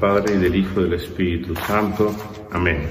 [0.00, 2.14] Padre y del Hijo del Espíritu Santo.
[2.52, 2.86] Amén.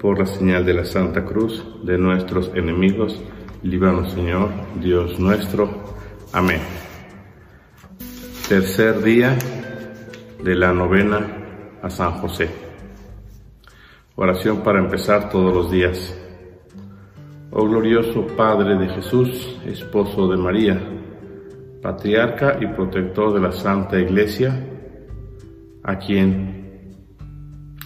[0.00, 3.20] Por la señal de la Santa Cruz de nuestros enemigos,
[3.62, 4.50] líbranos Señor,
[4.80, 5.70] Dios nuestro.
[6.32, 6.60] Amén.
[8.48, 9.36] Tercer día
[10.42, 11.26] de la novena
[11.82, 12.50] a San José.
[14.16, 16.16] Oración para empezar todos los días.
[17.52, 20.80] Oh glorioso Padre de Jesús, esposo de María,
[21.82, 24.66] patriarca y protector de la Santa Iglesia,
[25.90, 27.04] a quien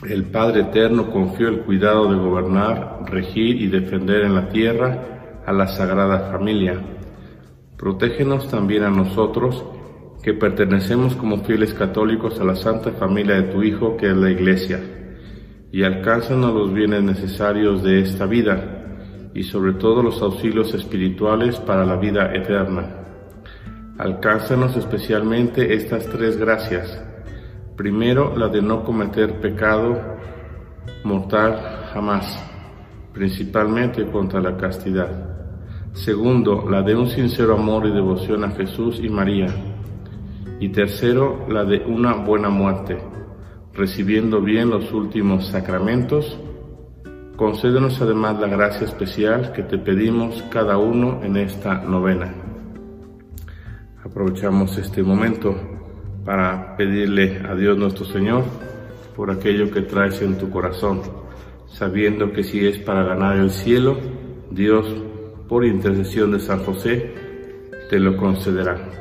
[0.08, 5.52] el Padre Eterno confió el cuidado de gobernar, regir y defender en la tierra a
[5.52, 6.80] la Sagrada Familia.
[7.78, 9.64] Protégenos también a nosotros,
[10.22, 14.30] que pertenecemos como fieles católicos a la Santa Familia de tu Hijo, que es la
[14.30, 14.80] Iglesia,
[15.72, 21.84] y alcánzanos los bienes necesarios de esta vida, y sobre todo los auxilios espirituales para
[21.84, 23.04] la vida eterna
[23.96, 27.00] Alcánzanos especialmente estas tres gracias.
[27.76, 30.00] Primero, la de no cometer pecado
[31.02, 32.24] mortal jamás,
[33.12, 35.34] principalmente contra la castidad.
[35.92, 39.48] Segundo, la de un sincero amor y devoción a Jesús y María.
[40.60, 42.96] Y tercero, la de una buena muerte,
[43.72, 46.38] recibiendo bien los últimos sacramentos.
[47.36, 52.32] Concédenos además la gracia especial que te pedimos cada uno en esta novena.
[54.04, 55.73] Aprovechamos este momento
[56.24, 58.44] para pedirle a Dios nuestro Señor
[59.14, 61.02] por aquello que traes en tu corazón,
[61.68, 63.96] sabiendo que si es para ganar el cielo,
[64.50, 64.86] Dios,
[65.48, 67.14] por intercesión de San José,
[67.90, 68.94] te lo concederá.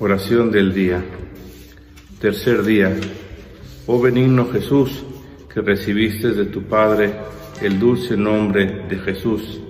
[0.00, 1.04] Oración del día.
[2.20, 2.94] Tercer día.
[3.86, 5.04] Oh benigno Jesús,
[5.62, 7.14] recibiste de tu Padre
[7.60, 9.60] el dulce nombre de Jesús.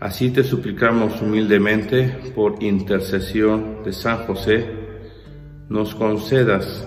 [0.00, 4.68] Así te suplicamos humildemente, por intercesión de San José,
[5.68, 6.86] nos concedas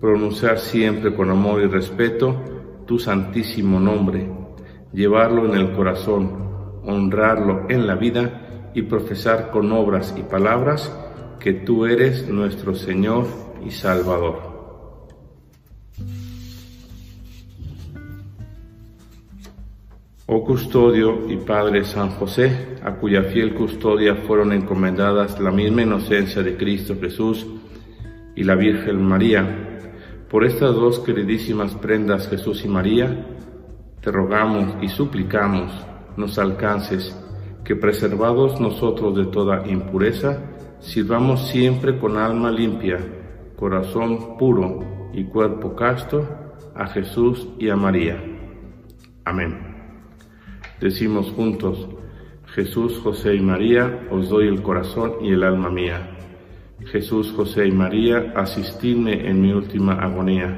[0.00, 2.36] pronunciar siempre con amor y respeto
[2.86, 4.30] tu santísimo nombre,
[4.92, 10.94] llevarlo en el corazón, honrarlo en la vida y profesar con obras y palabras
[11.40, 13.26] que tú eres nuestro Señor
[13.64, 14.57] y Salvador.
[20.30, 26.42] Oh custodio y Padre San José, a cuya fiel custodia fueron encomendadas la misma inocencia
[26.42, 27.46] de Cristo Jesús
[28.36, 29.80] y la Virgen María,
[30.28, 33.24] por estas dos queridísimas prendas Jesús y María,
[34.02, 35.72] te rogamos y suplicamos
[36.18, 37.18] nos alcances
[37.64, 40.42] que preservados nosotros de toda impureza,
[40.78, 42.98] sirvamos siempre con alma limpia,
[43.56, 46.28] corazón puro y cuerpo casto
[46.74, 48.22] a Jesús y a María.
[49.24, 49.67] Amén.
[50.80, 51.88] Decimos juntos,
[52.54, 56.16] Jesús, José y María, os doy el corazón y el alma mía.
[56.86, 60.56] Jesús, José y María, asistidme en mi última agonía.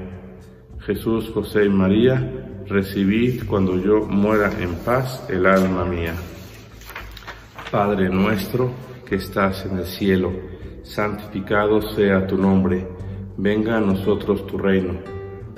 [0.80, 6.14] Jesús, José y María, recibid cuando yo muera en paz el alma mía.
[7.70, 8.70] Padre nuestro
[9.06, 10.32] que estás en el cielo,
[10.82, 12.86] santificado sea tu nombre,
[13.36, 15.00] venga a nosotros tu reino,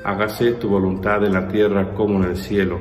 [0.05, 2.81] hágase tu voluntad en la tierra como en el cielo.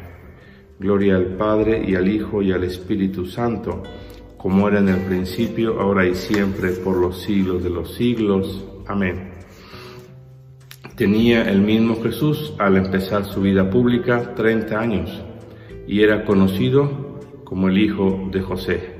[0.81, 3.83] Gloria al Padre y al Hijo y al Espíritu Santo,
[4.35, 8.65] como era en el principio, ahora y siempre, por los siglos de los siglos.
[8.87, 9.29] Amén.
[10.95, 15.23] Tenía el mismo Jesús al empezar su vida pública 30 años
[15.85, 18.99] y era conocido como el Hijo de José.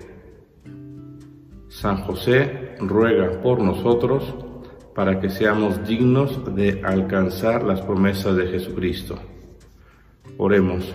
[1.68, 4.36] San José ruega por nosotros
[4.94, 9.16] para que seamos dignos de alcanzar las promesas de Jesucristo.
[10.38, 10.94] Oremos.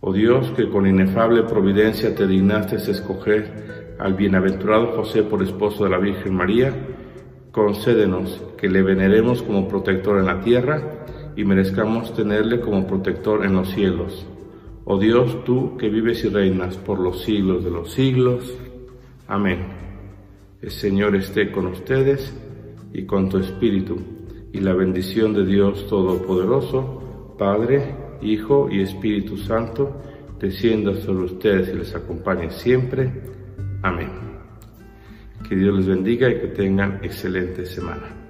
[0.00, 5.90] Oh Dios, que con inefable providencia te dignaste escoger al bienaventurado José por esposo de
[5.90, 6.72] la Virgen María,
[7.50, 11.04] concédenos que le veneremos como protector en la tierra
[11.34, 14.24] y merezcamos tenerle como protector en los cielos.
[14.84, 18.54] Oh Dios, tú que vives y reinas por los siglos de los siglos.
[19.26, 19.66] Amén.
[20.62, 22.32] El Señor esté con ustedes
[22.92, 23.98] y con tu espíritu,
[24.52, 30.00] y la bendición de Dios Todopoderoso, Padre, Hijo y Espíritu Santo,
[30.38, 33.10] descienda sobre ustedes y les acompañe siempre.
[33.82, 34.10] Amén.
[35.48, 38.27] Que Dios les bendiga y que tengan excelente semana.